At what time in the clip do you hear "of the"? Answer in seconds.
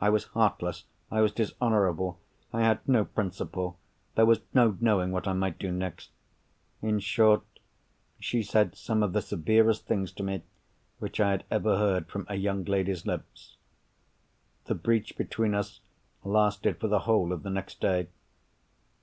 9.02-9.20, 17.30-17.50